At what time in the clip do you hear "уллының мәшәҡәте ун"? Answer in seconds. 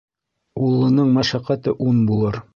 0.69-2.03